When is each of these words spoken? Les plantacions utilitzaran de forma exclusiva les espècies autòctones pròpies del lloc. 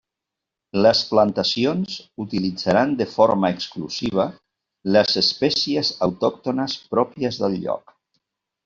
Les 0.85 1.01
plantacions 1.09 1.97
utilitzaran 2.25 2.95
de 3.03 3.07
forma 3.13 3.53
exclusiva 3.57 4.27
les 4.97 5.17
espècies 5.25 5.95
autòctones 6.09 6.79
pròpies 6.97 7.43
del 7.45 7.61
lloc. 7.67 7.99